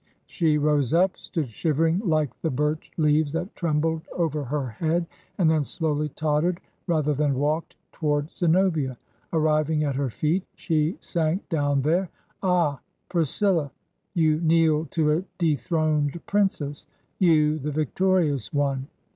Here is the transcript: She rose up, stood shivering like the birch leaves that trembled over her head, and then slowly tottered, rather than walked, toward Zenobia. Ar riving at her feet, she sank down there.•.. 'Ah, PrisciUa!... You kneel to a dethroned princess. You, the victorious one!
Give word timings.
She 0.25 0.57
rose 0.57 0.95
up, 0.95 1.15
stood 1.15 1.51
shivering 1.51 1.99
like 2.03 2.31
the 2.41 2.49
birch 2.49 2.89
leaves 2.97 3.33
that 3.33 3.55
trembled 3.55 4.01
over 4.11 4.45
her 4.45 4.69
head, 4.69 5.05
and 5.37 5.47
then 5.47 5.63
slowly 5.63 6.09
tottered, 6.09 6.59
rather 6.87 7.13
than 7.13 7.35
walked, 7.37 7.75
toward 7.91 8.31
Zenobia. 8.31 8.97
Ar 9.31 9.39
riving 9.39 9.83
at 9.83 9.93
her 9.93 10.09
feet, 10.09 10.43
she 10.55 10.97
sank 11.01 11.47
down 11.49 11.83
there.•.. 11.83 12.05
'Ah, 12.41 12.79
PrisciUa!... 13.11 13.69
You 14.15 14.41
kneel 14.41 14.85
to 14.87 15.11
a 15.19 15.23
dethroned 15.37 16.19
princess. 16.25 16.87
You, 17.19 17.59
the 17.59 17.69
victorious 17.71 18.51
one! 18.51 18.87